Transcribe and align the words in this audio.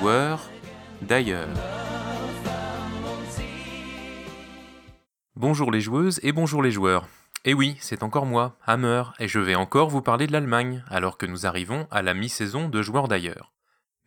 Joueur 0.00 0.50
d'ailleurs. 1.02 1.48
Bonjour 5.36 5.70
les 5.70 5.80
joueuses 5.80 6.20
et 6.22 6.32
bonjour 6.32 6.62
les 6.62 6.70
joueurs. 6.70 7.06
Et 7.46 7.50
eh 7.50 7.54
oui, 7.54 7.76
c'est 7.80 8.02
encore 8.02 8.24
moi, 8.24 8.56
Hammer, 8.66 9.02
et 9.18 9.28
je 9.28 9.38
vais 9.38 9.54
encore 9.54 9.90
vous 9.90 10.00
parler 10.00 10.26
de 10.26 10.32
l'Allemagne, 10.32 10.82
alors 10.88 11.18
que 11.18 11.26
nous 11.26 11.44
arrivons 11.44 11.86
à 11.90 12.00
la 12.00 12.14
mi-saison 12.14 12.70
de 12.70 12.80
Joueurs 12.80 13.06
d'ailleurs. 13.06 13.52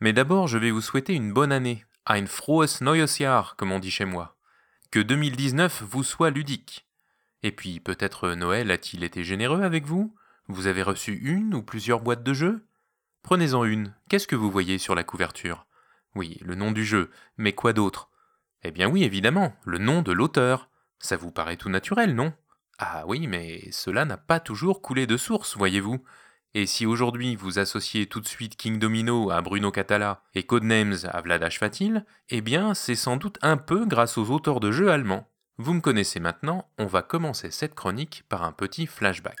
Mais 0.00 0.12
d'abord, 0.12 0.48
je 0.48 0.58
vais 0.58 0.72
vous 0.72 0.80
souhaiter 0.80 1.14
une 1.14 1.32
bonne 1.32 1.52
année, 1.52 1.84
ein 2.04 2.26
frohes 2.26 2.80
neues 2.80 3.18
Jahr, 3.18 3.54
comme 3.56 3.70
on 3.70 3.78
dit 3.78 3.92
chez 3.92 4.04
moi. 4.04 4.36
Que 4.90 4.98
2019 4.98 5.84
vous 5.88 6.02
soit 6.02 6.30
ludique. 6.30 6.88
Et 7.44 7.52
puis, 7.52 7.78
peut-être 7.78 8.30
Noël 8.30 8.72
a-t-il 8.72 9.04
été 9.04 9.22
généreux 9.22 9.62
avec 9.62 9.84
vous? 9.84 10.16
Vous 10.50 10.66
avez 10.66 10.82
reçu 10.82 11.12
une 11.12 11.54
ou 11.54 11.62
plusieurs 11.62 12.00
boîtes 12.00 12.22
de 12.22 12.32
jeux? 12.32 12.66
Prenez-en 13.22 13.64
une, 13.64 13.94
qu'est-ce 14.08 14.26
que 14.26 14.36
vous 14.36 14.50
voyez 14.50 14.78
sur 14.78 14.94
la 14.94 15.04
couverture? 15.04 15.66
Oui, 16.14 16.38
le 16.40 16.54
nom 16.54 16.72
du 16.72 16.86
jeu, 16.86 17.10
mais 17.36 17.52
quoi 17.52 17.74
d'autre? 17.74 18.08
Eh 18.62 18.70
bien 18.70 18.88
oui, 18.88 19.04
évidemment, 19.04 19.54
le 19.66 19.76
nom 19.76 20.00
de 20.00 20.10
l'auteur. 20.10 20.70
Ça 21.00 21.18
vous 21.18 21.30
paraît 21.30 21.58
tout 21.58 21.68
naturel, 21.68 22.14
non? 22.14 22.32
Ah 22.78 23.04
oui, 23.06 23.26
mais 23.26 23.70
cela 23.72 24.06
n'a 24.06 24.16
pas 24.16 24.40
toujours 24.40 24.80
coulé 24.80 25.06
de 25.06 25.18
source, 25.18 25.54
voyez-vous. 25.56 26.02
Et 26.54 26.64
si 26.64 26.86
aujourd'hui 26.86 27.36
vous 27.36 27.58
associez 27.58 28.06
tout 28.06 28.20
de 28.20 28.26
suite 28.26 28.56
King 28.56 28.78
Domino 28.78 29.30
à 29.30 29.42
Bruno 29.42 29.70
Catala 29.70 30.22
et 30.34 30.44
Codenames 30.44 30.96
à 31.04 31.20
Vladash 31.20 31.58
Fatil, 31.58 32.06
eh 32.30 32.40
bien 32.40 32.72
c'est 32.72 32.94
sans 32.94 33.18
doute 33.18 33.38
un 33.42 33.58
peu 33.58 33.84
grâce 33.84 34.16
aux 34.16 34.30
auteurs 34.30 34.60
de 34.60 34.72
jeux 34.72 34.90
allemands. 34.90 35.28
Vous 35.58 35.74
me 35.74 35.82
connaissez 35.82 36.20
maintenant, 36.20 36.70
on 36.78 36.86
va 36.86 37.02
commencer 37.02 37.50
cette 37.50 37.74
chronique 37.74 38.24
par 38.30 38.44
un 38.44 38.52
petit 38.52 38.86
flashback. 38.86 39.36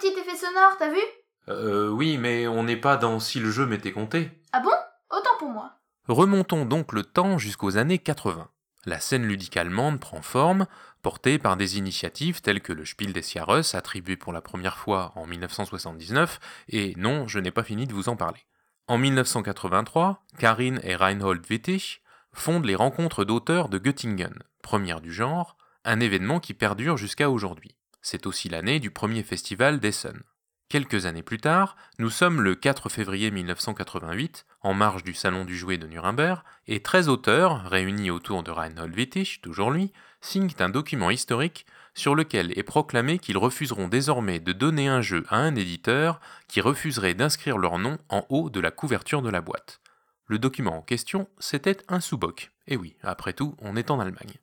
Petit 0.00 0.18
effet 0.18 0.36
sonore, 0.36 0.76
t'as 0.78 0.90
vu? 0.90 1.00
Euh 1.48 1.90
oui, 1.90 2.16
mais 2.16 2.48
on 2.48 2.62
n'est 2.62 2.76
pas 2.76 2.96
dans 2.96 3.20
si 3.20 3.38
le 3.38 3.50
jeu 3.50 3.66
m'était 3.66 3.92
compté. 3.92 4.30
Ah 4.52 4.60
bon? 4.60 4.70
Autant 5.10 5.36
pour 5.38 5.50
moi. 5.50 5.72
Remontons 6.08 6.64
donc 6.64 6.92
le 6.92 7.02
temps 7.02 7.36
jusqu'aux 7.36 7.76
années 7.76 7.98
80. 7.98 8.48
La 8.86 8.98
scène 8.98 9.26
ludique 9.26 9.58
allemande 9.58 10.00
prend 10.00 10.22
forme, 10.22 10.66
portée 11.02 11.38
par 11.38 11.58
des 11.58 11.76
initiatives 11.76 12.40
telles 12.40 12.62
que 12.62 12.72
le 12.72 12.86
Spiel 12.86 13.12
des 13.12 13.22
Jahres, 13.22 13.74
attribué 13.74 14.16
pour 14.16 14.32
la 14.32 14.40
première 14.40 14.78
fois 14.78 15.12
en 15.16 15.26
1979, 15.26 16.40
et 16.70 16.94
non, 16.96 17.28
je 17.28 17.38
n'ai 17.38 17.50
pas 17.50 17.62
fini 17.62 17.86
de 17.86 17.92
vous 17.92 18.08
en 18.08 18.16
parler. 18.16 18.40
En 18.86 18.96
1983, 18.96 20.24
Karin 20.38 20.76
et 20.82 20.96
Reinhold 20.96 21.44
Wittich 21.50 22.02
fondent 22.32 22.64
les 22.64 22.74
rencontres 22.74 23.24
d'auteurs 23.24 23.68
de 23.68 23.78
Göttingen, 23.78 24.38
première 24.62 25.02
du 25.02 25.12
genre, 25.12 25.58
un 25.84 26.00
événement 26.00 26.40
qui 26.40 26.54
perdure 26.54 26.96
jusqu'à 26.96 27.30
aujourd'hui. 27.30 27.76
C'est 28.02 28.26
aussi 28.26 28.48
l'année 28.48 28.80
du 28.80 28.90
premier 28.90 29.22
festival 29.22 29.80
d'Essen. 29.80 30.22
Quelques 30.68 31.06
années 31.06 31.24
plus 31.24 31.38
tard, 31.38 31.76
nous 31.98 32.10
sommes 32.10 32.40
le 32.40 32.54
4 32.54 32.88
février 32.88 33.30
1988, 33.32 34.46
en 34.62 34.72
marge 34.72 35.02
du 35.02 35.14
Salon 35.14 35.44
du 35.44 35.56
Jouet 35.56 35.78
de 35.78 35.88
Nuremberg, 35.88 36.42
et 36.68 36.80
13 36.80 37.08
auteurs, 37.08 37.64
réunis 37.64 38.10
autour 38.10 38.44
de 38.44 38.52
Reinhold 38.52 38.94
Wittich, 38.94 39.40
toujours 39.40 39.72
lui, 39.72 39.92
signent 40.20 40.54
un 40.60 40.68
document 40.68 41.10
historique 41.10 41.66
sur 41.94 42.14
lequel 42.14 42.56
est 42.56 42.62
proclamé 42.62 43.18
qu'ils 43.18 43.36
refuseront 43.36 43.88
désormais 43.88 44.38
de 44.38 44.52
donner 44.52 44.86
un 44.86 45.02
jeu 45.02 45.24
à 45.28 45.38
un 45.38 45.56
éditeur 45.56 46.20
qui 46.46 46.60
refuserait 46.60 47.14
d'inscrire 47.14 47.58
leur 47.58 47.78
nom 47.78 47.98
en 48.08 48.24
haut 48.28 48.48
de 48.48 48.60
la 48.60 48.70
couverture 48.70 49.22
de 49.22 49.30
la 49.30 49.40
boîte. 49.40 49.80
Le 50.26 50.38
document 50.38 50.78
en 50.78 50.82
question, 50.82 51.28
c'était 51.40 51.78
un 51.88 51.98
sous-boc. 51.98 52.52
Et 52.68 52.76
oui, 52.76 52.96
après 53.02 53.32
tout, 53.32 53.56
on 53.58 53.74
est 53.74 53.90
en 53.90 53.98
Allemagne. 53.98 54.38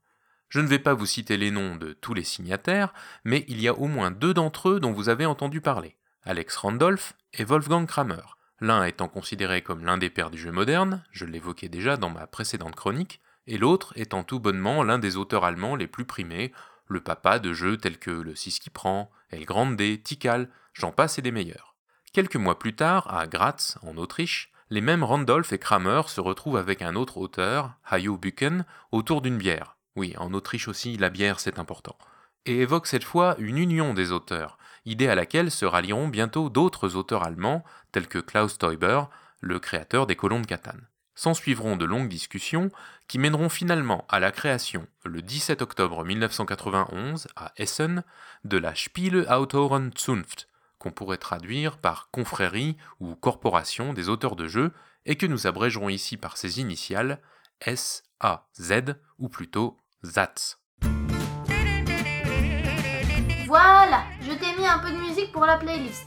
Je 0.50 0.62
ne 0.62 0.68
vais 0.68 0.80
pas 0.80 0.94
vous 0.94 1.06
citer 1.06 1.36
les 1.36 1.52
noms 1.52 1.76
de 1.76 1.92
tous 1.94 2.14
les 2.14 2.24
signataires, 2.24 2.94
mais 3.26 3.44
il 3.50 3.62
y 3.62 3.68
a 3.68 3.74
au 3.74 3.88
moins 3.88 4.12
deux 4.12 4.34
d'entre 4.34 4.70
eux 4.70 4.80
dont 4.80 4.94
vous 4.94 5.10
avez 5.10 5.26
entendu 5.26 5.60
parler. 5.60 5.98
Alex 6.24 6.56
Randolph 6.56 7.14
et 7.34 7.44
Wolfgang 7.44 7.86
Kramer, 7.86 8.38
l'un 8.62 8.86
étant 8.86 9.10
considéré 9.10 9.62
comme 9.62 9.84
l'un 9.86 9.98
des 9.98 10.10
pères 10.10 10.30
du 10.30 10.38
jeu 10.38 10.52
moderne, 10.52 11.04
je 11.12 11.26
l'évoquais 11.26 11.70
déjà 11.70 11.98
dans 11.98 12.10
ma 12.10 12.28
précédente 12.28 12.76
chronique, 12.76 13.20
et 13.46 13.58
l'autre 13.58 13.94
étant 13.96 14.24
tout 14.24 14.40
bonnement 14.40 14.84
l'un 14.84 15.00
des 15.00 15.18
auteurs 15.18 15.44
allemands 15.44 15.76
les 15.76 15.88
plus 15.88 16.06
primés, 16.06 16.54
le 16.88 17.02
papa 17.02 17.40
de 17.40 17.54
jeux 17.54 17.78
tels 17.78 18.00
que 18.00 18.12
Le 18.12 18.36
6 18.36 18.60
qui 18.60 18.70
prend, 18.70 19.12
El 19.32 19.46
Grande, 19.46 19.78
Tikal, 20.04 20.50
j'en 20.74 20.92
passe 20.92 21.20
et 21.20 21.22
des 21.22 21.32
meilleurs. 21.32 21.76
Quelques 22.14 22.38
mois 22.38 22.58
plus 22.58 22.76
tard, 22.76 23.14
à 23.14 23.28
Graz, 23.28 23.78
en 23.84 23.98
Autriche, 23.98 24.52
les 24.70 24.82
mêmes 24.82 25.04
Randolph 25.04 25.54
et 25.54 25.60
Kramer 25.60 26.04
se 26.08 26.22
retrouvent 26.22 26.58
avec 26.58 26.82
un 26.82 26.96
autre 26.96 27.18
auteur, 27.18 27.74
Hayo 27.90 28.18
Buchen, 28.18 28.66
autour 28.92 29.22
d'une 29.22 29.38
bière. 29.38 29.77
Oui, 29.98 30.14
en 30.20 30.32
Autriche 30.36 30.68
aussi, 30.68 30.96
la 30.96 31.10
bière 31.10 31.40
c'est 31.40 31.58
important. 31.58 31.98
Et 32.46 32.60
évoquent 32.60 32.86
cette 32.86 33.04
fois 33.04 33.36
une 33.40 33.58
union 33.58 33.96
des 33.96 34.12
auteurs, 34.12 34.60
idée 34.86 35.08
à 35.08 35.16
laquelle 35.16 35.50
se 35.50 35.66
rallieront 35.66 36.08
bientôt 36.08 36.52
d'autres 36.52 36.96
auteurs 36.96 37.24
allemands, 37.24 37.64
tels 37.92 38.08
que 38.08 38.20
Klaus 38.20 38.60
Teuber, 38.60 39.02
le 39.42 39.58
créateur 39.58 40.06
des 40.06 40.16
colons 40.16 40.40
de 40.40 40.46
Catane. 40.46 40.88
S'ensuivront 41.16 41.78
de 41.78 41.86
longues 41.86 42.10
discussions 42.10 42.70
qui 43.08 43.18
mèneront 43.18 43.50
finalement 43.50 44.06
à 44.08 44.20
la 44.20 44.32
création, 44.32 44.86
le 45.04 45.24
17 45.24 45.64
octobre 45.64 46.06
1991, 46.06 47.28
à 47.36 47.52
Essen, 47.58 48.04
de 48.44 48.58
la 48.60 48.76
Spieleautorenzunft, 48.76 50.48
qu'on 50.78 50.92
pourrait 50.92 51.18
traduire 51.18 51.80
par 51.80 52.12
confrérie 52.12 52.78
ou 53.00 53.16
corporation 53.16 53.94
des 53.94 54.10
auteurs 54.10 54.36
de 54.36 54.48
jeux, 54.48 54.74
et 55.08 55.16
que 55.16 55.26
nous 55.26 55.48
abrégerons 55.48 55.90
ici 55.90 56.18
par 56.18 56.38
ses 56.38 56.60
initiales 56.60 57.20
S-A-Z, 57.62 58.74
ou 59.18 59.28
plutôt 59.28 59.80
ZATS. 60.04 60.60
Voilà, 63.48 64.04
je 64.22 64.32
t'ai 64.34 64.56
mis 64.60 64.68
un 64.68 64.80
peu 64.80 64.92
de 64.92 64.98
musique 64.98 65.32
pour 65.32 65.46
la 65.46 65.58
playlist. 65.58 66.06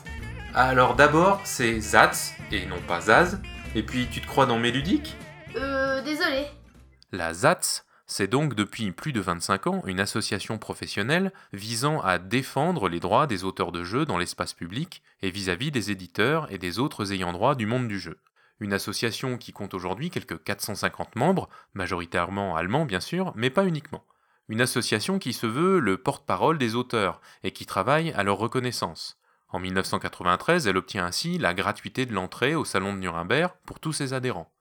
Alors 0.54 0.94
d'abord, 0.94 1.40
c'est 1.44 1.80
Zats 1.80 2.32
et 2.52 2.66
non 2.66 2.80
pas 2.86 3.00
Zaz. 3.02 3.40
Et 3.74 3.82
puis 3.82 4.06
tu 4.10 4.20
te 4.20 4.26
crois 4.26 4.46
dans 4.46 4.58
mes 4.58 4.70
ludiques 4.72 5.16
Euh, 5.56 6.02
désolé. 6.02 6.46
La 7.12 7.34
ZATS, 7.34 7.84
c'est 8.06 8.28
donc 8.28 8.54
depuis 8.54 8.92
plus 8.92 9.12
de 9.12 9.20
25 9.20 9.66
ans 9.66 9.82
une 9.86 10.00
association 10.00 10.58
professionnelle 10.58 11.32
visant 11.52 12.00
à 12.00 12.18
défendre 12.18 12.88
les 12.88 13.00
droits 13.00 13.26
des 13.26 13.42
auteurs 13.44 13.72
de 13.72 13.82
jeux 13.84 14.04
dans 14.04 14.18
l'espace 14.18 14.52
public 14.52 15.02
et 15.22 15.30
vis-à-vis 15.30 15.70
des 15.72 15.90
éditeurs 15.90 16.46
et 16.52 16.58
des 16.58 16.78
autres 16.78 17.12
ayants 17.12 17.32
droit 17.32 17.54
du 17.56 17.66
monde 17.66 17.88
du 17.88 17.98
jeu. 17.98 18.18
Une 18.60 18.72
association 18.72 19.38
qui 19.38 19.52
compte 19.52 19.74
aujourd'hui 19.74 20.10
quelques 20.10 20.42
450 20.42 21.16
membres, 21.16 21.48
majoritairement 21.74 22.56
allemands 22.56 22.84
bien 22.84 23.00
sûr, 23.00 23.32
mais 23.34 23.50
pas 23.50 23.66
uniquement 23.66 24.04
une 24.50 24.60
association 24.60 25.20
qui 25.20 25.32
se 25.32 25.46
veut 25.46 25.78
le 25.78 25.96
porte-parole 25.96 26.58
des 26.58 26.74
auteurs 26.74 27.20
et 27.44 27.52
qui 27.52 27.66
travaille 27.66 28.10
à 28.12 28.24
leur 28.24 28.36
reconnaissance. 28.36 29.16
En 29.48 29.60
1993, 29.60 30.66
elle 30.66 30.76
obtient 30.76 31.06
ainsi 31.06 31.38
la 31.38 31.54
gratuité 31.54 32.04
de 32.04 32.12
l'entrée 32.12 32.56
au 32.56 32.64
Salon 32.64 32.92
de 32.92 32.98
Nuremberg 32.98 33.52
pour 33.64 33.78
tous 33.78 33.92
ses 33.92 34.12
adhérents. 34.12 34.52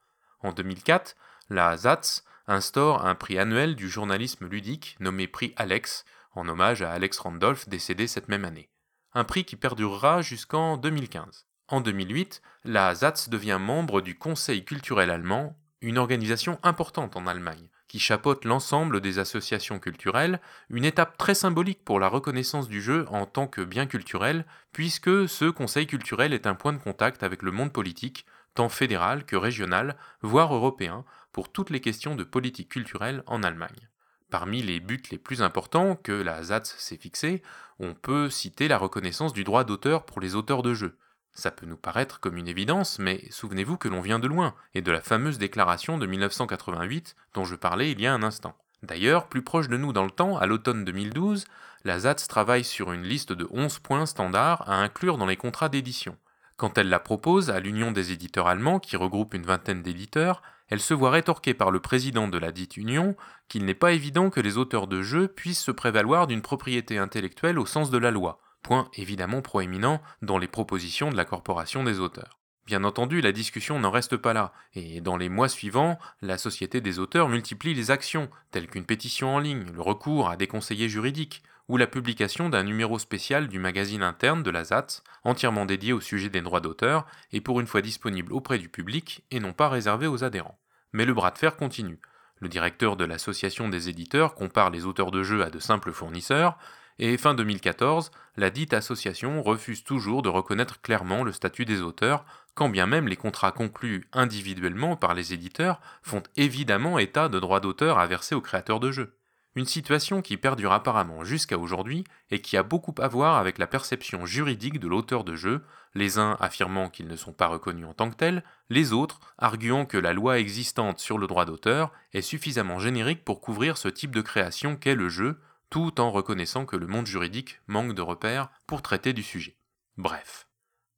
En 0.42 0.52
2004, 0.52 1.16
la 1.50 1.76
ZATS 1.76 2.24
instaure 2.46 3.04
un 3.04 3.16
prix 3.16 3.40
annuel 3.40 3.76
du 3.76 3.90
journalisme 3.90 4.48
ludique 4.48 4.96
nommé 5.00 5.28
prix 5.28 5.54
Alex, 5.58 6.06
en 6.34 6.48
hommage 6.48 6.84
à 6.84 6.92
Alex 6.92 7.18
Randolph 7.18 7.68
décédé 7.68 8.06
cette 8.06 8.30
même 8.30 8.46
année. 8.46 8.70
Un 9.14 9.24
prix 9.24 9.44
qui 9.44 9.56
perdurera 9.56 10.22
jusqu'en 10.22 10.78
2015. 10.78 11.49
En 11.72 11.82
2008, 11.82 12.42
la 12.66 12.96
ZATS 12.96 13.30
devient 13.30 13.60
membre 13.62 14.02
du 14.02 14.18
Conseil 14.18 14.66
culturel 14.66 15.12
allemand, 15.12 15.56
une 15.82 16.00
organisation 16.00 16.58
importante 16.64 17.16
en 17.16 17.28
Allemagne, 17.28 17.70
qui 17.88 18.00
chapeaute 18.00 18.44
l'ensemble 18.44 19.02
des 19.02 19.20
associations 19.20 19.78
culturelles, 19.78 20.42
une 20.72 20.84
étape 20.84 21.16
très 21.20 21.36
symbolique 21.36 21.86
pour 21.86 22.00
la 22.00 22.08
reconnaissance 22.08 22.70
du 22.70 22.82
jeu 22.82 23.06
en 23.10 23.28
tant 23.28 23.46
que 23.46 23.62
bien 23.62 23.86
culturel, 23.86 24.48
puisque 24.74 25.30
ce 25.30 25.46
conseil 25.46 25.86
culturel 25.86 26.34
est 26.34 26.48
un 26.48 26.56
point 26.56 26.74
de 26.74 26.80
contact 26.80 27.22
avec 27.22 27.44
le 27.44 27.52
monde 27.52 27.72
politique, 27.72 28.26
tant 28.56 28.70
fédéral 28.70 29.24
que 29.24 29.36
régional, 29.36 29.96
voire 30.24 30.56
européen, 30.56 31.06
pour 31.32 31.52
toutes 31.52 31.70
les 31.70 31.82
questions 31.82 32.16
de 32.16 32.24
politique 32.24 32.70
culturelle 32.70 33.22
en 33.28 33.44
Allemagne. 33.44 33.90
Parmi 34.32 34.64
les 34.64 34.80
buts 34.80 35.04
les 35.12 35.20
plus 35.20 35.44
importants 35.44 35.96
que 35.96 36.14
la 36.14 36.42
ZATS 36.42 36.76
s'est 36.80 36.98
fixé, 36.98 37.44
on 37.78 37.94
peut 37.94 38.32
citer 38.32 38.68
la 38.68 38.80
reconnaissance 38.80 39.34
du 39.34 39.44
droit 39.44 39.66
d'auteur 39.66 40.04
pour 40.08 40.20
les 40.20 40.34
auteurs 40.34 40.64
de 40.64 40.74
jeux, 40.74 40.98
ça 41.34 41.52
peut 41.52 41.66
nous 41.66 41.78
paraître 41.78 42.20
comme 42.20 42.38
une 42.38 42.48
évidence, 42.48 43.00
mais 43.00 43.24
souvenez-vous 43.32 43.78
que 43.78 43.88
l'on 43.88 44.02
vient 44.02 44.20
de 44.20 44.28
loin, 44.28 44.56
et 44.74 44.82
de 44.82 44.92
la 44.92 45.02
fameuse 45.02 45.38
déclaration 45.38 45.98
de 45.98 46.06
1988 46.06 47.16
dont 47.34 47.46
je 47.46 47.56
parlais 47.56 47.92
il 47.92 48.02
y 48.02 48.08
a 48.08 48.14
un 48.14 48.24
instant. 48.24 48.56
D'ailleurs, 48.84 49.28
plus 49.28 49.42
proche 49.42 49.68
de 49.68 49.78
nous 49.78 49.94
dans 49.94 50.06
le 50.06 50.12
temps, 50.12 50.38
à 50.38 50.46
l'automne 50.46 50.86
2012, 50.86 51.46
la 51.86 52.00
ZATS 52.00 52.28
travaille 52.28 52.64
sur 52.64 52.92
une 52.92 53.04
liste 53.04 53.32
de 53.32 53.48
11 53.52 53.80
points 53.80 54.06
standards 54.06 54.70
à 54.70 54.76
inclure 54.76 55.18
dans 55.18 55.26
les 55.26 55.38
contrats 55.38 55.70
d'édition. 55.70 56.18
Quand 56.58 56.78
elle 56.78 56.90
la 56.90 57.00
propose 57.00 57.50
à 57.50 57.60
l'Union 57.60 57.92
des 57.92 58.12
éditeurs 58.12 58.48
allemands, 58.48 58.80
qui 58.80 58.98
regroupe 58.98 59.34
une 59.34 59.46
vingtaine 59.46 59.82
d'éditeurs, 59.82 60.42
elle 60.68 60.82
se 60.82 60.94
voit 60.94 61.10
rétorquer 61.10 61.54
par 61.54 61.72
le 61.72 61.80
président 61.80 62.28
de 62.28 62.38
la 62.38 62.52
dite 62.52 62.78
Union 62.78 63.16
qu'il 63.48 63.66
n'est 63.66 63.74
pas 63.74 63.94
évident 63.94 64.30
que 64.30 64.42
les 64.42 64.58
auteurs 64.58 64.88
de 64.88 65.02
jeux 65.02 65.28
puissent 65.28 65.64
se 65.64 65.72
prévaloir 65.72 66.28
d'une 66.28 66.42
propriété 66.42 66.98
intellectuelle 66.98 67.60
au 67.60 67.66
sens 67.66 67.90
de 67.90 67.98
la 67.98 68.12
loi, 68.12 68.40
point 68.62 68.90
évidemment 68.96 69.42
proéminent 69.42 70.02
dans 70.22 70.38
les 70.38 70.48
propositions 70.48 71.10
de 71.10 71.18
la 71.18 71.26
corporation 71.26 71.84
des 71.84 72.00
auteurs. 72.00 72.40
Bien 72.66 72.84
entendu, 72.84 73.20
la 73.20 73.32
discussion 73.32 73.80
n'en 73.80 73.90
reste 73.90 74.16
pas 74.16 74.34
là, 74.34 74.54
et 74.76 75.02
dans 75.02 75.18
les 75.18 75.28
mois 75.28 75.50
suivants, 75.50 75.98
la 76.22 76.38
Société 76.38 76.82
des 76.82 77.00
auteurs 77.00 77.28
multiplie 77.28 77.74
les 77.74 77.90
actions, 77.90 78.30
telles 78.52 78.68
qu'une 78.68 78.86
pétition 78.86 79.34
en 79.34 79.40
ligne, 79.40 79.66
le 79.74 79.82
recours 79.82 80.30
à 80.30 80.38
des 80.38 80.46
conseillers 80.46 80.88
juridiques, 80.88 81.42
ou 81.68 81.78
la 81.78 81.88
publication 81.88 82.50
d'un 82.50 82.64
numéro 82.64 83.00
spécial 83.00 83.48
du 83.48 83.58
magazine 83.58 84.04
interne 84.04 84.44
de 84.44 84.52
la 84.52 84.66
ZAT, 84.66 85.02
entièrement 85.24 85.66
dédié 85.66 85.94
au 85.94 86.02
sujet 86.02 86.30
des 86.30 86.42
droits 86.42 86.60
d'auteur 86.60 87.06
et 87.32 87.42
pour 87.42 87.60
une 87.60 87.68
fois 87.68 87.82
disponible 87.82 88.34
auprès 88.34 88.58
du 88.58 88.70
public 88.70 89.24
et 89.32 89.40
non 89.40 89.54
pas 89.54 89.70
réservé 89.70 90.08
aux 90.08 90.24
adhérents. 90.24 90.60
Mais 90.94 91.06
le 91.06 91.14
bras 91.14 91.32
de 91.32 91.38
fer 91.38 91.56
continue. 91.56 92.00
Le 92.40 92.50
directeur 92.50 92.96
de 92.96 93.06
l'association 93.06 93.70
des 93.70 93.90
éditeurs 93.90 94.34
compare 94.34 94.70
les 94.70 94.86
auteurs 94.86 95.12
de 95.12 95.24
jeux 95.24 95.44
à 95.44 95.50
de 95.50 95.60
simples 95.60 95.92
fournisseurs, 95.92 96.58
et 97.00 97.18
fin 97.18 97.34
2014, 97.34 98.12
la 98.36 98.50
dite 98.50 98.74
association 98.74 99.42
refuse 99.42 99.84
toujours 99.84 100.22
de 100.22 100.30
reconnaître 100.30 100.82
clairement 100.82 101.24
le 101.24 101.32
statut 101.32 101.66
des 101.66 101.82
auteurs, 101.82 102.26
quand 102.56 102.70
bien 102.70 102.88
même 102.88 103.08
les 103.08 103.16
contrats 103.16 103.54
conclus 103.54 104.06
individuellement 104.12 104.98
par 104.98 105.14
les 105.14 105.34
éditeurs 105.34 105.80
font 106.02 106.24
évidemment 106.36 107.00
état 107.00 107.30
de 107.30 107.40
droits 107.40 107.62
d'auteur 107.62 108.00
à 108.00 108.06
verser 108.06 108.36
aux 108.36 108.42
créateurs 108.42 108.82
de 108.82 108.92
jeux. 108.92 109.19
Une 109.60 109.66
situation 109.66 110.22
qui 110.22 110.38
perdure 110.38 110.72
apparemment 110.72 111.26
jusqu'à 111.26 111.58
aujourd'hui 111.58 112.06
et 112.32 112.40
qui 112.40 112.56
a 112.56 112.64
beaucoup 112.64 112.96
à 112.98 113.10
voir 113.10 113.36
avec 113.36 113.58
la 113.58 113.68
perception 113.68 114.26
juridique 114.26 114.80
de 114.80 114.88
l'auteur 114.88 115.26
de 115.26 115.36
jeu, 115.36 115.66
les 115.96 116.18
uns 116.18 116.38
affirmant 116.40 116.90
qu'ils 116.90 117.10
ne 117.10 117.18
sont 117.18 117.34
pas 117.34 117.48
reconnus 117.48 117.86
en 117.86 117.94
tant 117.94 118.10
que 118.10 118.16
tels, 118.16 118.46
les 118.70 118.94
autres 118.94 119.20
arguant 119.38 119.86
que 119.86 119.98
la 119.98 120.14
loi 120.14 120.40
existante 120.40 121.00
sur 121.00 121.18
le 121.18 121.28
droit 121.28 121.44
d'auteur 121.44 121.92
est 122.14 122.22
suffisamment 122.22 122.80
générique 122.80 123.26
pour 123.26 123.42
couvrir 123.42 123.76
ce 123.76 123.90
type 123.90 124.16
de 124.16 124.22
création 124.22 124.78
qu'est 124.78 124.96
le 124.96 125.10
jeu, 125.10 125.42
tout 125.70 126.00
en 126.00 126.10
reconnaissant 126.10 126.66
que 126.66 126.78
le 126.78 126.88
monde 126.88 127.08
juridique 127.08 127.60
manque 127.68 127.94
de 127.94 128.02
repères 128.02 128.52
pour 128.66 128.82
traiter 128.82 129.12
du 129.12 129.24
sujet. 129.24 129.58
Bref. 129.98 130.48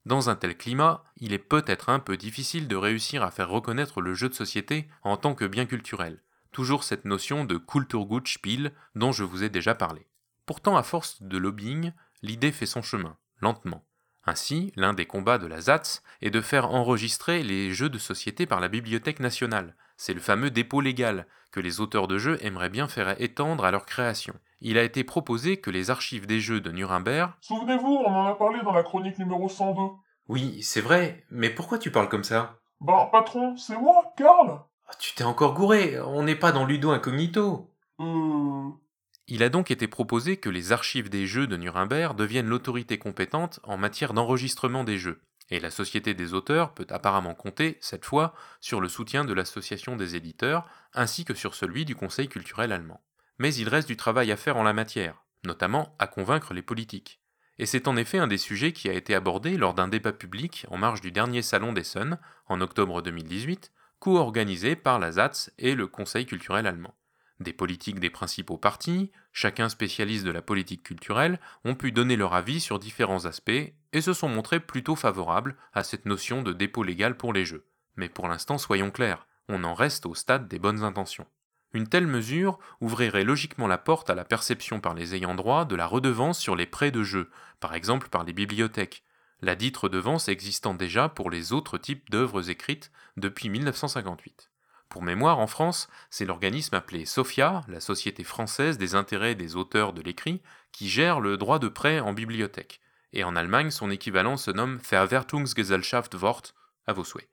Dans 0.05 0.29
un 0.29 0.35
tel 0.35 0.55
climat, 0.55 1.03
il 1.17 1.33
est 1.33 1.39
peut-être 1.39 1.89
un 1.89 1.97
peu 1.97 2.15
difficile 2.15 2.67
de 2.67 2.75
réussir 2.75 3.23
à 3.23 3.31
faire 3.31 3.49
reconnaître 3.49 4.01
le 4.01 4.13
jeu 4.13 4.29
de 4.29 4.35
société 4.35 4.87
en 5.01 5.17
tant 5.17 5.33
que 5.33 5.45
bien 5.45 5.65
culturel, 5.65 6.21
toujours 6.51 6.83
cette 6.83 7.05
notion 7.05 7.45
de 7.45 7.57
Kulturgutspiel 7.57 8.73
dont 8.95 9.11
je 9.11 9.23
vous 9.23 9.43
ai 9.43 9.49
déjà 9.49 9.75
parlé. 9.75 10.07
Pourtant, 10.45 10.75
à 10.75 10.83
force 10.83 11.21
de 11.21 11.37
lobbying, 11.37 11.93
l'idée 12.21 12.51
fait 12.51 12.65
son 12.65 12.81
chemin, 12.81 13.17
lentement. 13.39 13.85
Ainsi, 14.25 14.71
l'un 14.75 14.93
des 14.93 15.05
combats 15.05 15.39
de 15.39 15.47
la 15.47 15.61
ZATS 15.61 16.03
est 16.21 16.29
de 16.29 16.41
faire 16.41 16.71
enregistrer 16.71 17.41
les 17.41 17.71
jeux 17.71 17.89
de 17.89 17.97
société 17.97 18.45
par 18.45 18.59
la 18.59 18.67
Bibliothèque 18.67 19.19
nationale. 19.19 19.75
C'est 19.97 20.13
le 20.13 20.19
fameux 20.19 20.51
dépôt 20.51 20.81
légal 20.81 21.25
que 21.51 21.59
les 21.59 21.79
auteurs 21.79 22.07
de 22.07 22.17
jeux 22.17 22.37
aimeraient 22.45 22.69
bien 22.69 22.87
faire 22.87 23.19
étendre 23.19 23.65
à 23.65 23.71
leur 23.71 23.85
création. 23.85 24.33
Il 24.61 24.77
a 24.77 24.83
été 24.83 25.03
proposé 25.03 25.57
que 25.57 25.71
les 25.71 25.89
archives 25.89 26.27
des 26.27 26.39
jeux 26.39 26.61
de 26.61 26.71
Nuremberg. 26.71 27.31
Souvenez-vous, 27.41 28.03
on 28.05 28.13
en 28.13 28.27
a 28.27 28.35
parlé 28.35 28.61
dans 28.61 28.73
la 28.73 28.83
chronique 28.83 29.17
numéro 29.17 29.49
102. 29.49 29.81
Oui, 30.27 30.61
c'est 30.61 30.81
vrai, 30.81 31.25
mais 31.31 31.49
pourquoi 31.49 31.79
tu 31.79 31.91
parles 31.91 32.09
comme 32.09 32.23
ça? 32.23 32.59
Ben, 32.79 33.09
patron, 33.11 33.57
c'est 33.57 33.77
moi, 33.77 34.13
Karl 34.15 34.61
ah, 34.91 34.97
tu 34.99 35.13
t'es 35.13 35.23
encore 35.23 35.53
gouré, 35.53 35.99
on 36.01 36.23
n'est 36.23 36.35
pas 36.35 36.51
dans 36.51 36.65
Ludo 36.65 36.91
Incognito. 36.91 37.73
Euh... 37.99 38.69
Il 39.27 39.43
a 39.43 39.49
donc 39.49 39.71
été 39.71 39.87
proposé 39.87 40.37
que 40.37 40.49
les 40.49 40.71
archives 40.71 41.09
des 41.09 41.25
jeux 41.25 41.47
de 41.47 41.55
Nuremberg 41.55 42.15
deviennent 42.15 42.47
l'autorité 42.47 42.97
compétente 42.97 43.61
en 43.63 43.77
matière 43.77 44.13
d'enregistrement 44.13 44.83
des 44.83 44.97
jeux, 44.97 45.21
et 45.49 45.59
la 45.59 45.71
Société 45.71 46.13
des 46.13 46.33
auteurs 46.33 46.73
peut 46.73 46.87
apparemment 46.89 47.35
compter, 47.35 47.77
cette 47.79 48.05
fois, 48.05 48.33
sur 48.59 48.81
le 48.81 48.89
soutien 48.89 49.23
de 49.23 49.33
l'Association 49.33 49.95
des 49.95 50.15
éditeurs, 50.15 50.67
ainsi 50.93 51.23
que 51.23 51.33
sur 51.33 51.55
celui 51.55 51.85
du 51.85 51.95
Conseil 51.95 52.27
culturel 52.27 52.71
allemand. 52.71 53.01
Mais 53.37 53.53
il 53.53 53.69
reste 53.69 53.87
du 53.87 53.97
travail 53.97 54.31
à 54.31 54.37
faire 54.37 54.57
en 54.57 54.63
la 54.63 54.73
matière, 54.73 55.23
notamment 55.45 55.95
à 55.99 56.07
convaincre 56.07 56.53
les 56.53 56.61
politiques. 56.61 57.21
Et 57.59 57.65
c'est 57.65 57.87
en 57.87 57.95
effet 57.95 58.17
un 58.17 58.27
des 58.27 58.37
sujets 58.37 58.73
qui 58.73 58.89
a 58.89 58.93
été 58.93 59.15
abordé 59.15 59.55
lors 59.55 59.73
d'un 59.73 59.87
débat 59.87 60.13
public 60.13 60.65
en 60.69 60.77
marge 60.77 60.99
du 60.99 61.11
dernier 61.11 61.41
Salon 61.41 61.73
des 61.73 61.83
Sun, 61.83 62.17
en 62.47 62.59
octobre 62.59 63.01
2018, 63.01 63.71
co-organisé 64.01 64.75
par 64.75 64.97
la 64.97 65.11
ZATS 65.11 65.51
et 65.59 65.75
le 65.75 65.85
Conseil 65.85 66.25
culturel 66.25 66.65
allemand. 66.65 66.95
Des 67.39 67.53
politiques 67.53 67.99
des 67.99 68.09
principaux 68.09 68.57
partis, 68.57 69.11
chacun 69.31 69.69
spécialiste 69.69 70.25
de 70.25 70.31
la 70.31 70.41
politique 70.41 70.81
culturelle, 70.81 71.39
ont 71.65 71.75
pu 71.75 71.91
donner 71.91 72.15
leur 72.15 72.33
avis 72.33 72.59
sur 72.59 72.79
différents 72.79 73.25
aspects 73.25 73.51
et 73.93 74.01
se 74.01 74.13
sont 74.13 74.27
montrés 74.27 74.59
plutôt 74.59 74.95
favorables 74.95 75.55
à 75.73 75.83
cette 75.83 76.07
notion 76.07 76.41
de 76.41 76.51
dépôt 76.51 76.81
légal 76.81 77.15
pour 77.15 77.31
les 77.31 77.45
jeux. 77.45 77.67
Mais 77.95 78.09
pour 78.09 78.27
l'instant, 78.27 78.57
soyons 78.57 78.89
clairs, 78.89 79.27
on 79.47 79.63
en 79.63 79.75
reste 79.75 80.07
au 80.07 80.15
stade 80.15 80.47
des 80.47 80.57
bonnes 80.57 80.83
intentions. 80.83 81.27
Une 81.73 81.87
telle 81.87 82.07
mesure 82.07 82.57
ouvrirait 82.79 83.23
logiquement 83.23 83.67
la 83.67 83.77
porte 83.77 84.09
à 84.09 84.15
la 84.15 84.25
perception 84.25 84.79
par 84.79 84.95
les 84.95 85.13
ayants 85.13 85.35
droit 85.35 85.63
de 85.63 85.75
la 85.75 85.85
redevance 85.85 86.39
sur 86.39 86.55
les 86.55 86.65
prêts 86.65 86.91
de 86.91 87.03
jeux, 87.03 87.29
par 87.59 87.75
exemple 87.75 88.09
par 88.09 88.23
les 88.23 88.33
bibliothèques, 88.33 89.03
la 89.41 89.55
dite 89.55 89.77
redevance 89.77 90.27
existant 90.27 90.73
déjà 90.73 91.09
pour 91.09 91.29
les 91.29 91.53
autres 91.53 91.77
types 91.77 92.09
d'œuvres 92.09 92.49
écrites 92.49 92.91
depuis 93.17 93.49
1958. 93.49 94.51
Pour 94.89 95.01
mémoire, 95.01 95.39
en 95.39 95.47
France, 95.47 95.87
c'est 96.09 96.25
l'organisme 96.25 96.75
appelé 96.75 97.05
SOFIA, 97.05 97.61
la 97.67 97.79
Société 97.79 98.23
française 98.23 98.77
des 98.77 98.93
intérêts 98.93 99.35
des 99.35 99.55
auteurs 99.55 99.93
de 99.93 100.01
l'écrit, 100.01 100.41
qui 100.71 100.89
gère 100.89 101.21
le 101.21 101.37
droit 101.37 101.59
de 101.59 101.69
prêt 101.69 101.99
en 102.01 102.13
bibliothèque. 102.13 102.81
Et 103.13 103.23
en 103.23 103.35
Allemagne, 103.35 103.71
son 103.71 103.89
équivalent 103.89 104.37
se 104.37 104.51
nomme 104.51 104.79
Verwertungsgesellschaft 104.89 106.13
Wort, 106.15 106.43
à 106.87 106.93
vos 106.93 107.03
souhaits. 107.03 107.29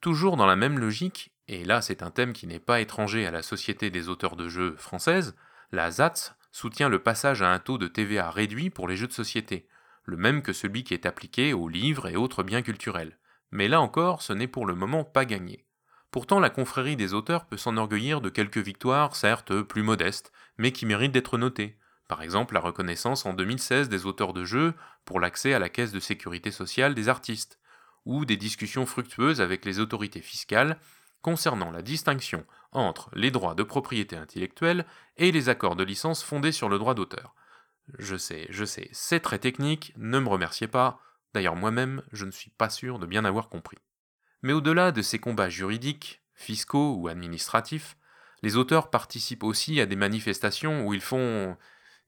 Toujours 0.00 0.36
dans 0.36 0.46
la 0.46 0.56
même 0.56 0.78
logique, 0.78 1.32
et 1.48 1.64
là 1.64 1.82
c'est 1.82 2.02
un 2.02 2.10
thème 2.10 2.32
qui 2.32 2.46
n'est 2.46 2.60
pas 2.60 2.80
étranger 2.80 3.26
à 3.26 3.30
la 3.30 3.42
Société 3.42 3.90
des 3.90 4.08
auteurs 4.08 4.36
de 4.36 4.48
jeux 4.48 4.76
française, 4.76 5.34
la 5.70 5.90
ZATS 5.90 6.34
soutient 6.52 6.88
le 6.88 7.02
passage 7.02 7.42
à 7.42 7.52
un 7.52 7.58
taux 7.58 7.78
de 7.78 7.88
TVA 7.88 8.30
réduit 8.30 8.70
pour 8.70 8.86
les 8.86 8.96
jeux 8.96 9.06
de 9.06 9.12
société, 9.12 9.66
le 10.04 10.16
même 10.16 10.42
que 10.42 10.52
celui 10.52 10.84
qui 10.84 10.94
est 10.94 11.06
appliqué 11.06 11.52
aux 11.52 11.68
livres 11.68 12.08
et 12.08 12.16
autres 12.16 12.42
biens 12.42 12.62
culturels. 12.62 13.18
Mais 13.50 13.68
là 13.68 13.80
encore, 13.80 14.22
ce 14.22 14.32
n'est 14.32 14.48
pour 14.48 14.66
le 14.66 14.74
moment 14.74 15.04
pas 15.04 15.24
gagné. 15.24 15.66
Pourtant, 16.10 16.40
la 16.40 16.50
confrérie 16.50 16.96
des 16.96 17.14
auteurs 17.14 17.46
peut 17.46 17.56
s'enorgueillir 17.56 18.20
de 18.20 18.28
quelques 18.28 18.58
victoires, 18.58 19.16
certes 19.16 19.62
plus 19.62 19.82
modestes, 19.82 20.32
mais 20.58 20.72
qui 20.72 20.86
méritent 20.86 21.12
d'être 21.12 21.38
notées. 21.38 21.78
Par 22.08 22.22
exemple, 22.22 22.54
la 22.54 22.60
reconnaissance 22.60 23.24
en 23.24 23.32
2016 23.32 23.88
des 23.88 24.04
auteurs 24.04 24.34
de 24.34 24.44
jeux 24.44 24.74
pour 25.04 25.20
l'accès 25.20 25.54
à 25.54 25.58
la 25.58 25.70
caisse 25.70 25.92
de 25.92 26.00
sécurité 26.00 26.50
sociale 26.50 26.94
des 26.94 27.08
artistes, 27.08 27.58
ou 28.04 28.24
des 28.24 28.36
discussions 28.36 28.86
fructueuses 28.86 29.40
avec 29.40 29.64
les 29.64 29.78
autorités 29.78 30.20
fiscales 30.20 30.78
concernant 31.22 31.70
la 31.70 31.82
distinction 31.82 32.44
entre 32.72 33.10
les 33.14 33.30
droits 33.30 33.54
de 33.54 33.62
propriété 33.62 34.16
intellectuelle 34.16 34.84
et 35.16 35.30
les 35.30 35.48
accords 35.48 35.76
de 35.76 35.84
licence 35.84 36.22
fondés 36.22 36.52
sur 36.52 36.68
le 36.68 36.78
droit 36.78 36.94
d'auteur. 36.94 37.34
Je 37.98 38.16
sais, 38.16 38.46
je 38.50 38.64
sais, 38.64 38.88
c'est 38.92 39.20
très 39.20 39.38
technique, 39.38 39.92
ne 39.96 40.18
me 40.18 40.28
remerciez 40.28 40.68
pas, 40.68 41.00
d'ailleurs 41.34 41.56
moi-même 41.56 42.02
je 42.12 42.24
ne 42.24 42.30
suis 42.30 42.50
pas 42.50 42.70
sûr 42.70 42.98
de 42.98 43.06
bien 43.06 43.24
avoir 43.24 43.48
compris. 43.48 43.78
Mais 44.42 44.52
au-delà 44.52 44.92
de 44.92 45.02
ces 45.02 45.18
combats 45.18 45.48
juridiques, 45.48 46.22
fiscaux 46.34 46.96
ou 46.96 47.08
administratifs, 47.08 47.96
les 48.42 48.56
auteurs 48.56 48.90
participent 48.90 49.44
aussi 49.44 49.80
à 49.80 49.86
des 49.86 49.96
manifestations 49.96 50.86
où 50.86 50.94
ils 50.94 51.00
font 51.00 51.56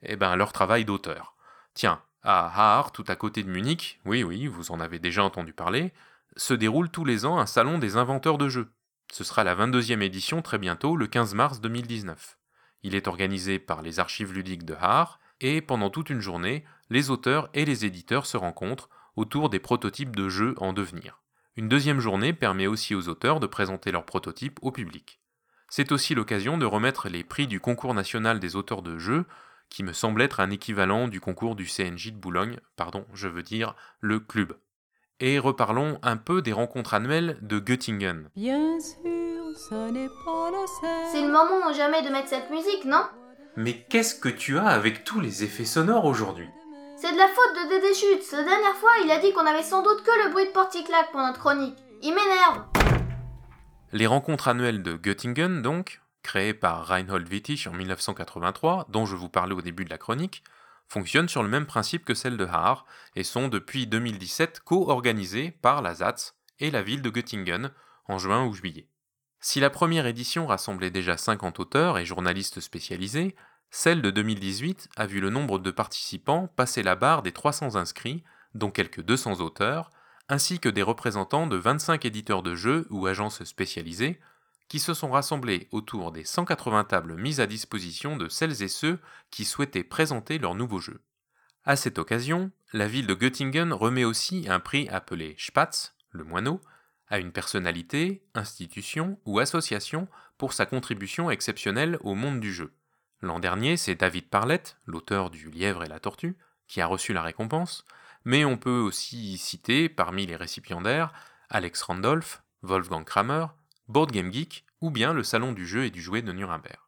eh 0.03 0.17
ben, 0.17 0.35
leur 0.37 0.53
travail 0.53 0.85
d'auteur. 0.85 1.37
Tiens, 1.75 2.03
à 2.23 2.47
Haar, 2.47 2.93
tout 2.93 3.05
à 3.07 3.17
côté 3.17 3.43
de 3.43 3.51
Munich, 3.51 4.01
oui 4.05 4.25
oui, 4.25 4.47
vous 4.47 4.73
en 4.73 4.81
avez 4.81 4.99
déjà 4.99 5.23
entendu 5.23 5.53
parler, 5.53 5.93
se 6.37 6.55
déroule 6.55 6.91
tous 6.91 7.05
les 7.05 7.25
ans 7.27 7.39
un 7.39 7.47
salon 7.47 7.79
des 7.79 7.97
inventeurs 7.97 8.39
de 8.39 8.49
jeux. 8.49 8.73
Ce 9.13 9.23
sera 9.23 9.45
la 9.45 9.55
22e 9.55 10.01
édition 10.01 10.43
très 10.43 10.59
bientôt, 10.59 10.97
le 10.97 11.07
15 11.07 11.35
mars 11.35 11.61
2019. 11.61 12.39
Il 12.83 12.95
est 12.95 13.07
organisé 13.07 13.59
par 13.59 13.83
les 13.83 14.01
archives 14.01 14.33
ludiques 14.33 14.65
de 14.65 14.75
Haar 14.75 15.21
et 15.45 15.61
pendant 15.61 15.91
toute 15.91 16.09
une 16.09 16.23
journée, 16.23 16.65
les 16.89 17.11
auteurs 17.11 17.51
et 17.53 17.67
les 17.67 17.85
éditeurs 17.85 18.25
se 18.25 18.39
rencontrent 18.39 18.89
autour 19.15 19.51
des 19.51 19.59
prototypes 19.59 20.17
de 20.17 20.31
jeux 20.31 20.55
en 20.57 20.73
devenir. 20.73 21.21
Une 21.57 21.69
deuxième 21.69 22.01
journée 22.01 22.33
permet 22.33 22.67
aussi 22.67 22.95
aux 22.95 23.09
auteurs 23.11 23.41
de 23.41 23.47
présenter 23.47 23.93
leurs 23.93 24.07
prototypes 24.07 24.59
au 24.63 24.73
public. 24.73 25.21
C'est 25.69 25.93
aussi 25.93 26.15
l'occasion 26.15 26.57
de 26.57 26.65
remettre 26.65 27.11
les 27.11 27.25
prix 27.25 27.47
du 27.47 27.61
concours 27.61 27.93
national 27.93 28.41
des 28.41 28.57
auteurs 28.57 28.81
de 28.81 28.97
jeux, 28.97 29.27
qui 29.69 29.83
me 29.83 29.93
semble 29.93 30.23
être 30.23 30.41
un 30.41 30.51
équivalent 30.51 31.09
du 31.09 31.21
concours 31.21 31.57
du 31.57 31.67
CNJ 31.67 32.13
de 32.13 32.19
Boulogne, 32.19 32.59
pardon, 32.77 33.05
je 33.13 33.29
veux 33.29 33.43
dire 33.43 33.77
le 34.01 34.21
club. 34.21 34.57
Et 35.21 35.39
reparlons 35.39 35.99
un 36.03 36.17
peu 36.17 36.41
des 36.41 36.55
rencontres 36.55 36.95
annuelles 36.95 37.37
de 37.43 37.59
Göttingen. 37.59 38.31
Bien 38.35 38.81
sûr, 38.81 39.59
ce 39.69 39.91
n'est 39.91 40.09
pas 40.09 40.51
C'est 41.13 41.21
le 41.21 41.33
moment 41.33 41.69
ou 41.69 41.75
jamais 41.75 42.03
de 42.03 42.09
mettre 42.09 42.29
cette 42.29 42.51
musique, 42.51 42.87
non? 42.87 43.05
Mais 43.57 43.75
qu'est-ce 43.89 44.15
que 44.15 44.29
tu 44.29 44.59
as 44.59 44.67
avec 44.67 45.05
tous 45.05 45.21
les 45.21 45.45
effets 45.45 45.65
sonores 45.65 46.05
aujourd'hui? 46.05 46.49
C'est 46.97 47.13
de 47.13 47.19
la 47.19 47.29
faute 47.29 47.55
de 47.55 47.69
Dédé 47.69 47.95
Chute. 47.95 48.33
La 48.33 48.45
dernière 48.45 48.77
fois, 48.77 48.91
il 49.05 49.11
a 49.11 49.19
dit 49.19 49.33
qu'on 49.33 49.47
avait 49.47 49.63
sans 49.63 49.83
doute 49.83 50.03
que 50.03 50.25
le 50.25 50.33
bruit 50.33 50.47
de 50.47 50.53
porticlac 50.53 51.11
pour 51.13 51.21
notre 51.21 51.39
chronique. 51.39 51.77
Il 52.03 52.15
m'énerve. 52.15 52.65
Les 53.93 54.07
rencontres 54.07 54.49
annuelles 54.49 54.83
de 54.83 54.97
Göttingen, 54.97 55.63
donc, 55.63 56.01
créées 56.23 56.55
par 56.55 56.87
Reinhold 56.87 57.29
Wittich 57.31 57.67
en 57.67 57.73
1983, 57.73 58.87
dont 58.89 59.07
je 59.07 59.17
vous 59.17 59.29
parlais 59.29 59.55
au 59.55 59.63
début 59.63 59.85
de 59.85 59.91
la 59.91 59.99
chronique, 59.99 60.43
fonctionnent 60.89 61.29
sur 61.29 61.43
le 61.43 61.49
même 61.49 61.67
principe 61.67 62.05
que 62.05 62.15
celles 62.15 62.37
de 62.37 62.47
Haar 62.47 62.87
et 63.17 63.25
sont 63.25 63.49
depuis 63.49 63.87
2017 63.87 64.61
co-organisées 64.61 65.51
par 65.51 65.83
la 65.83 65.95
ZATS 65.95 66.35
et 66.59 66.71
la 66.71 66.83
ville 66.83 67.03
de 67.03 67.11
Göttingen 67.11 67.71
en 68.09 68.19
juin 68.19 68.45
ou 68.47 68.53
juillet. 68.53 68.89
Si 69.47 69.61
la 69.61 69.69
première 69.69 70.07
édition 70.07 70.47
rassemblait 70.47 70.91
déjà 70.91 71.19
50 71.19 71.61
auteurs 71.61 71.99
et 71.99 72.07
journalistes 72.07 72.61
spécialisés, 72.61 73.37
celle 73.71 74.01
de 74.01 74.11
2018 74.11 74.89
a 74.97 75.05
vu 75.05 75.21
le 75.21 75.29
nombre 75.29 75.59
de 75.59 75.71
participants 75.71 76.47
passer 76.57 76.83
la 76.83 76.97
barre 76.97 77.21
des 77.21 77.31
300 77.31 77.77
inscrits, 77.77 78.25
dont 78.55 78.71
quelques 78.71 79.03
200 79.03 79.43
auteurs, 79.43 79.91
ainsi 80.31 80.61
que 80.61 80.71
des 80.71 80.81
représentants 80.81 81.47
de 81.47 81.59
25 81.59 82.07
éditeurs 82.07 82.43
de 82.43 82.55
jeux 82.55 82.87
ou 82.89 83.07
agences 83.07 83.45
spécialisées, 83.45 84.19
qui 84.69 84.79
se 84.79 84.95
sont 84.95 85.11
rassemblés 85.11 85.69
autour 85.73 86.11
des 86.11 86.25
180 86.25 86.85
tables 86.85 87.17
mises 87.17 87.41
à 87.41 87.47
disposition 87.47 88.17
de 88.17 88.31
celles 88.31 88.63
et 88.63 88.69
ceux 88.69 88.99
qui 89.31 89.45
souhaitaient 89.45 89.85
présenter 89.85 90.39
leur 90.39 90.55
nouveau 90.55 90.81
jeu. 90.81 91.03
À 91.65 91.77
cette 91.77 91.99
occasion, 91.99 92.51
la 92.73 92.89
ville 92.89 93.07
de 93.07 93.15
Göttingen 93.15 93.75
remet 93.75 94.05
aussi 94.05 94.47
un 94.49 94.59
prix 94.59 94.89
appelé 94.89 95.37
Spatz, 95.39 95.95
le 96.13 96.25
moineau, 96.25 96.63
à 97.09 97.19
une 97.19 97.33
personnalité, 97.33 98.25
institution 98.35 99.19
ou 99.25 99.39
association 99.39 100.09
pour 100.39 100.53
sa 100.53 100.67
contribution 100.67 101.31
exceptionnelle 101.31 101.99
au 102.01 102.15
monde 102.15 102.41
du 102.41 102.53
jeu. 102.53 102.73
L'an 103.21 103.39
dernier, 103.39 103.77
c'est 103.77 103.95
David 103.95 104.29
Parlett, 104.29 104.77
l'auteur 104.87 105.31
du 105.31 105.51
Lièvre 105.51 105.85
et 105.85 105.89
la 105.89 106.01
Tortue, 106.01 106.37
qui 106.67 106.81
a 106.81 106.87
reçu 106.87 107.13
la 107.13 107.23
récompense, 107.23 107.85
mais 108.25 108.45
on 108.45 108.57
peut 108.57 108.79
aussi 108.79 109.39
citer 109.39 109.89
parmi 109.89 110.27
les 110.27 110.37
récipiendaires 110.37 111.13
Alex 111.51 111.83
Randolph, 111.83 112.43
Wolfgang 112.63 113.05
Kramer, 113.05 113.47
Board 113.89 114.13
Game 114.13 114.33
Geek 114.33 114.65
ou 114.81 114.91
bien 114.91 115.13
le 115.13 115.23
Salon 115.23 115.53
du 115.53 115.67
jeu 115.67 115.85
et 115.85 115.91
du 115.91 116.03
jouet 116.03 116.23
de 116.23 116.33
Nuremberg. 116.33 116.79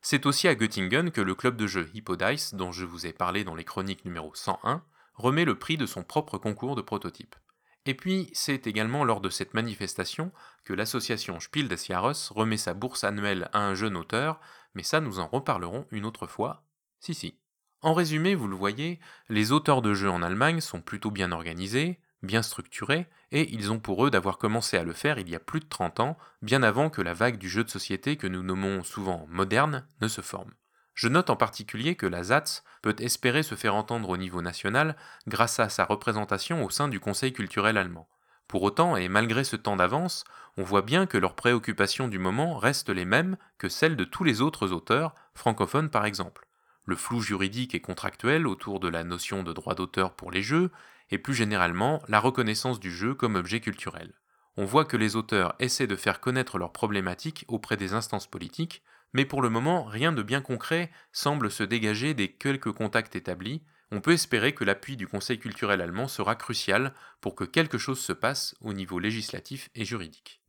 C'est 0.00 0.26
aussi 0.26 0.48
à 0.48 0.54
Göttingen 0.54 1.10
que 1.10 1.20
le 1.20 1.34
club 1.34 1.56
de 1.56 1.66
jeu 1.66 1.88
Hippodice, 1.94 2.54
dont 2.54 2.72
je 2.72 2.84
vous 2.84 3.06
ai 3.06 3.12
parlé 3.12 3.44
dans 3.44 3.54
les 3.54 3.64
chroniques 3.64 4.04
numéro 4.04 4.34
101, 4.34 4.82
remet 5.14 5.44
le 5.44 5.58
prix 5.58 5.76
de 5.76 5.86
son 5.86 6.02
propre 6.02 6.38
concours 6.38 6.74
de 6.74 6.82
prototype. 6.82 7.36
Et 7.84 7.94
puis, 7.94 8.30
c'est 8.32 8.66
également 8.66 9.04
lors 9.04 9.20
de 9.20 9.28
cette 9.28 9.54
manifestation 9.54 10.30
que 10.64 10.72
l'association 10.72 11.40
Spiel 11.40 11.68
des 11.68 11.76
Jahres 11.76 12.30
remet 12.30 12.56
sa 12.56 12.74
bourse 12.74 13.04
annuelle 13.04 13.48
à 13.52 13.60
un 13.60 13.74
jeune 13.74 13.96
auteur, 13.96 14.40
mais 14.74 14.82
ça 14.82 15.00
nous 15.00 15.18
en 15.18 15.26
reparlerons 15.26 15.86
une 15.90 16.04
autre 16.04 16.26
fois. 16.26 16.64
Si 17.00 17.14
si. 17.14 17.38
En 17.80 17.94
résumé, 17.94 18.36
vous 18.36 18.46
le 18.46 18.54
voyez, 18.54 19.00
les 19.28 19.50
auteurs 19.50 19.82
de 19.82 19.94
jeux 19.94 20.10
en 20.10 20.22
Allemagne 20.22 20.60
sont 20.60 20.80
plutôt 20.80 21.10
bien 21.10 21.32
organisés, 21.32 21.98
bien 22.22 22.42
structurés, 22.42 23.08
et 23.32 23.52
ils 23.52 23.72
ont 23.72 23.80
pour 23.80 24.06
eux 24.06 24.10
d'avoir 24.10 24.38
commencé 24.38 24.76
à 24.76 24.84
le 24.84 24.92
faire 24.92 25.18
il 25.18 25.28
y 25.28 25.34
a 25.34 25.40
plus 25.40 25.58
de 25.58 25.68
30 25.68 25.98
ans, 25.98 26.16
bien 26.42 26.62
avant 26.62 26.90
que 26.90 27.02
la 27.02 27.14
vague 27.14 27.38
du 27.38 27.48
jeu 27.48 27.64
de 27.64 27.70
société 27.70 28.16
que 28.16 28.28
nous 28.28 28.44
nommons 28.44 28.84
souvent 28.84 29.26
moderne 29.28 29.84
ne 30.00 30.06
se 30.06 30.20
forme. 30.20 30.52
Je 30.94 31.08
note 31.08 31.30
en 31.30 31.36
particulier 31.36 31.94
que 31.94 32.06
la 32.06 32.22
ZATS 32.22 32.64
peut 32.82 32.96
espérer 32.98 33.42
se 33.42 33.54
faire 33.54 33.74
entendre 33.74 34.10
au 34.10 34.16
niveau 34.16 34.42
national 34.42 34.96
grâce 35.26 35.58
à 35.58 35.68
sa 35.68 35.84
représentation 35.84 36.64
au 36.64 36.70
sein 36.70 36.88
du 36.88 37.00
Conseil 37.00 37.32
culturel 37.32 37.78
allemand. 37.78 38.08
Pour 38.48 38.62
autant, 38.62 38.96
et 38.96 39.08
malgré 39.08 39.44
ce 39.44 39.56
temps 39.56 39.76
d'avance, 39.76 40.24
on 40.58 40.62
voit 40.62 40.82
bien 40.82 41.06
que 41.06 41.16
leurs 41.16 41.34
préoccupations 41.34 42.08
du 42.08 42.18
moment 42.18 42.58
restent 42.58 42.90
les 42.90 43.06
mêmes 43.06 43.38
que 43.56 43.70
celles 43.70 43.96
de 43.96 44.04
tous 44.04 44.24
les 44.24 44.42
autres 44.42 44.72
auteurs, 44.72 45.14
francophones 45.34 45.88
par 45.88 46.04
exemple. 46.04 46.46
Le 46.84 46.96
flou 46.96 47.20
juridique 47.20 47.74
et 47.74 47.80
contractuel 47.80 48.46
autour 48.46 48.80
de 48.80 48.88
la 48.88 49.04
notion 49.04 49.42
de 49.42 49.52
droit 49.52 49.74
d'auteur 49.74 50.12
pour 50.14 50.30
les 50.30 50.42
jeux, 50.42 50.70
et 51.10 51.18
plus 51.18 51.34
généralement 51.34 52.02
la 52.08 52.20
reconnaissance 52.20 52.80
du 52.80 52.90
jeu 52.90 53.14
comme 53.14 53.36
objet 53.36 53.60
culturel. 53.60 54.12
On 54.56 54.66
voit 54.66 54.84
que 54.84 54.98
les 54.98 55.16
auteurs 55.16 55.54
essaient 55.58 55.86
de 55.86 55.96
faire 55.96 56.20
connaître 56.20 56.58
leurs 56.58 56.72
problématiques 56.72 57.46
auprès 57.48 57.78
des 57.78 57.94
instances 57.94 58.26
politiques, 58.26 58.82
mais 59.12 59.24
pour 59.24 59.42
le 59.42 59.50
moment, 59.50 59.84
rien 59.84 60.12
de 60.12 60.22
bien 60.22 60.40
concret 60.40 60.90
semble 61.12 61.50
se 61.50 61.62
dégager 61.62 62.14
des 62.14 62.32
quelques 62.32 62.72
contacts 62.72 63.16
établis. 63.16 63.62
On 63.90 64.00
peut 64.00 64.12
espérer 64.12 64.54
que 64.54 64.64
l'appui 64.64 64.96
du 64.96 65.06
Conseil 65.06 65.38
culturel 65.38 65.80
allemand 65.80 66.08
sera 66.08 66.34
crucial 66.34 66.94
pour 67.20 67.34
que 67.34 67.44
quelque 67.44 67.78
chose 67.78 68.00
se 68.00 68.12
passe 68.12 68.54
au 68.60 68.72
niveau 68.72 68.98
législatif 68.98 69.68
et 69.74 69.84
juridique. 69.84 70.40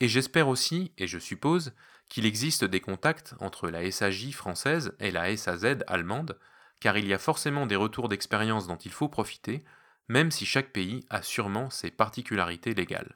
Et 0.00 0.08
j'espère 0.08 0.48
aussi, 0.48 0.92
et 0.98 1.06
je 1.06 1.18
suppose, 1.18 1.72
qu'il 2.08 2.26
existe 2.26 2.64
des 2.64 2.80
contacts 2.80 3.34
entre 3.40 3.68
la 3.68 3.88
SAJ 3.90 4.32
française 4.32 4.96
et 4.98 5.10
la 5.10 5.36
SAZ 5.36 5.78
allemande, 5.86 6.38
car 6.80 6.96
il 6.96 7.06
y 7.06 7.14
a 7.14 7.18
forcément 7.18 7.66
des 7.66 7.76
retours 7.76 8.08
d'expérience 8.08 8.66
dont 8.66 8.76
il 8.76 8.92
faut 8.92 9.08
profiter, 9.08 9.64
même 10.08 10.30
si 10.30 10.46
chaque 10.46 10.72
pays 10.72 11.04
a 11.10 11.22
sûrement 11.22 11.70
ses 11.70 11.90
particularités 11.90 12.74
légales. 12.74 13.14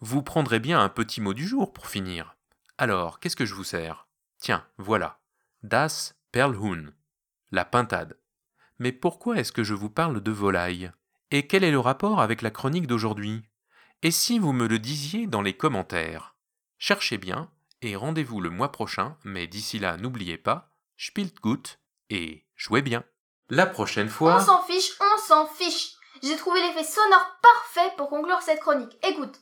Vous 0.00 0.22
prendrez 0.22 0.60
bien 0.60 0.80
un 0.80 0.88
petit 0.88 1.20
mot 1.20 1.34
du 1.34 1.46
jour 1.46 1.72
pour 1.72 1.88
finir. 1.88 2.36
Alors, 2.76 3.18
qu'est-ce 3.18 3.34
que 3.34 3.46
je 3.46 3.54
vous 3.54 3.64
sers? 3.64 4.06
Tiens, 4.38 4.64
voilà. 4.76 5.18
Das 5.64 6.14
Perlhuhn. 6.30 6.92
La 7.50 7.64
pintade. 7.64 8.16
Mais 8.78 8.92
pourquoi 8.92 9.38
est-ce 9.38 9.50
que 9.50 9.64
je 9.64 9.74
vous 9.74 9.90
parle 9.90 10.20
de 10.20 10.30
volaille? 10.30 10.92
Et 11.32 11.48
quel 11.48 11.64
est 11.64 11.72
le 11.72 11.80
rapport 11.80 12.20
avec 12.20 12.42
la 12.42 12.52
chronique 12.52 12.86
d'aujourd'hui? 12.86 13.42
Et 14.02 14.12
si 14.12 14.38
vous 14.38 14.52
me 14.52 14.68
le 14.68 14.78
disiez 14.78 15.26
dans 15.26 15.42
les 15.42 15.56
commentaires? 15.56 16.36
Cherchez 16.78 17.18
bien 17.18 17.50
et 17.82 17.96
rendez-vous 17.96 18.40
le 18.40 18.50
mois 18.50 18.70
prochain, 18.70 19.16
mais 19.24 19.48
d'ici 19.48 19.80
là, 19.80 19.96
n'oubliez 19.96 20.38
pas, 20.38 20.70
spielt 20.96 21.34
gut 21.42 21.80
et 22.08 22.44
jouez 22.54 22.82
bien. 22.82 23.02
La 23.48 23.66
prochaine 23.66 24.08
fois. 24.08 24.36
On 24.36 24.44
s'en 24.44 24.62
fiche, 24.62 24.92
on 25.00 25.18
s'en 25.26 25.46
fiche 25.46 25.97
j'ai 26.22 26.36
trouvé 26.36 26.60
l'effet 26.60 26.84
sonore 26.84 27.38
parfait 27.42 27.92
pour 27.96 28.08
conclure 28.08 28.40
cette 28.42 28.60
chronique. 28.60 28.96
Écoute. 29.06 29.40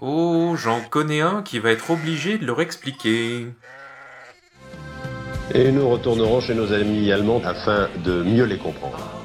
Oh, 0.00 0.54
j'en 0.56 0.80
connais 0.82 1.20
un 1.20 1.42
qui 1.42 1.58
va 1.58 1.70
être 1.70 1.90
obligé 1.90 2.38
de 2.38 2.46
leur 2.46 2.60
expliquer. 2.60 3.46
Et 5.54 5.72
nous 5.72 5.88
retournerons 5.88 6.40
chez 6.40 6.54
nos 6.54 6.72
amis 6.72 7.10
allemands 7.12 7.40
afin 7.44 7.88
de 8.04 8.22
mieux 8.22 8.44
les 8.44 8.58
comprendre. 8.58 9.15